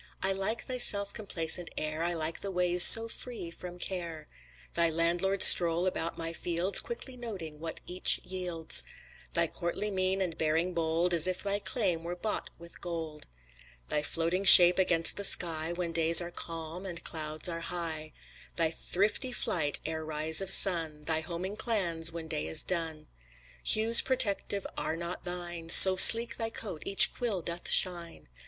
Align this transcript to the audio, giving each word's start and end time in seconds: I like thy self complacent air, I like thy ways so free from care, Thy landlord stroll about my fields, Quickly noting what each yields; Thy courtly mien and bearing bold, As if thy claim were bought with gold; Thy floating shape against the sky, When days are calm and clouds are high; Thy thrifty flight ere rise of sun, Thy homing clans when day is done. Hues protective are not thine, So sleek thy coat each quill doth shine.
I 0.23 0.33
like 0.33 0.65
thy 0.65 0.79
self 0.79 1.13
complacent 1.13 1.69
air, 1.77 2.01
I 2.01 2.13
like 2.15 2.39
thy 2.39 2.49
ways 2.49 2.83
so 2.83 3.07
free 3.07 3.51
from 3.51 3.77
care, 3.77 4.27
Thy 4.73 4.89
landlord 4.89 5.43
stroll 5.43 5.85
about 5.85 6.17
my 6.17 6.33
fields, 6.33 6.81
Quickly 6.81 7.15
noting 7.15 7.59
what 7.59 7.81
each 7.85 8.17
yields; 8.23 8.83
Thy 9.33 9.45
courtly 9.45 9.91
mien 9.91 10.19
and 10.19 10.35
bearing 10.39 10.73
bold, 10.73 11.13
As 11.13 11.27
if 11.27 11.43
thy 11.43 11.59
claim 11.59 12.03
were 12.03 12.15
bought 12.15 12.49
with 12.57 12.81
gold; 12.81 13.27
Thy 13.89 14.01
floating 14.01 14.43
shape 14.43 14.79
against 14.79 15.17
the 15.17 15.23
sky, 15.23 15.71
When 15.71 15.91
days 15.91 16.19
are 16.19 16.31
calm 16.31 16.83
and 16.83 17.03
clouds 17.03 17.47
are 17.47 17.61
high; 17.61 18.11
Thy 18.55 18.71
thrifty 18.71 19.31
flight 19.31 19.79
ere 19.85 20.03
rise 20.03 20.41
of 20.41 20.49
sun, 20.49 21.03
Thy 21.03 21.21
homing 21.21 21.57
clans 21.57 22.11
when 22.11 22.27
day 22.27 22.47
is 22.47 22.63
done. 22.63 23.05
Hues 23.63 24.01
protective 24.01 24.65
are 24.75 24.95
not 24.97 25.25
thine, 25.25 25.69
So 25.69 25.95
sleek 25.95 26.37
thy 26.37 26.49
coat 26.49 26.81
each 26.87 27.13
quill 27.13 27.43
doth 27.43 27.69
shine. 27.69 28.29